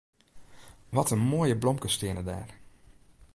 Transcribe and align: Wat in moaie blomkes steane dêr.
Wat 0.95 1.11
in 1.15 1.19
moaie 1.29 1.57
blomkes 1.61 1.93
steane 1.97 2.23
dêr. 2.29 2.49